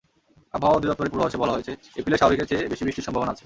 আবহাওয়া 0.55 0.77
অধিদপ্তরের 0.79 1.11
পূর্বাভাসে 1.13 1.41
বলা 1.43 1.55
হয়েছে, 1.55 1.73
এপ্রিলে 1.99 2.19
স্বাভাবিকের 2.19 2.47
চেয়ে 2.49 2.69
বেশি 2.71 2.83
বৃষ্টির 2.85 3.05
সম্ভাবনা 3.07 3.31
আছে। 3.33 3.39